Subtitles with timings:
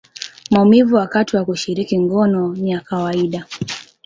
[0.49, 3.45] maumivu wakati wa kushiriki ngono ni ya kawaida.